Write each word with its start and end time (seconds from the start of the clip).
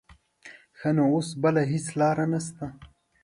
ښه 0.77 0.89
نو 0.95 1.03
اوس 1.13 1.27
بله 1.41 1.61
هېڅ 1.71 1.85
لاره 1.99 2.25
نه 2.31 2.39
شته. 2.45 2.65